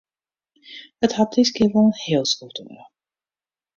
It 1.05 1.15
hat 1.19 1.29
diskear 1.37 1.71
wol 1.73 1.87
in 1.91 1.97
heel 2.03 2.25
skoft 2.31 2.55
duorre. 2.57 2.83